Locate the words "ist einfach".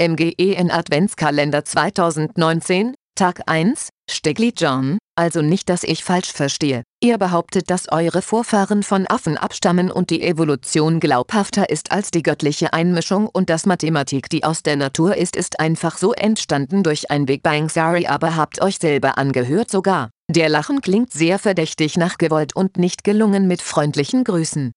15.36-15.98